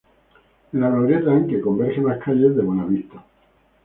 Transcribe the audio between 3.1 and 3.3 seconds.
Av.